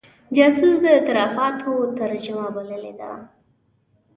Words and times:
جاسوس 0.35 0.77
د 0.81 0.85
اعترافاتو 0.95 1.71
ترجمه 1.99 2.45
بللې 2.55 2.93
ده. 2.99 3.11